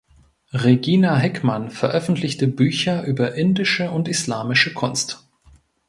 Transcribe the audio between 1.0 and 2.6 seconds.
Hickmann veröffentlichte